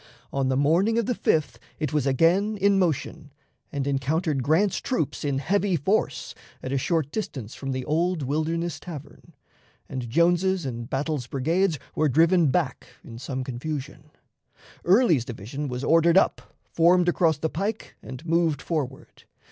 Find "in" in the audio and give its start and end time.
2.57-2.79, 5.23-5.37, 13.03-13.19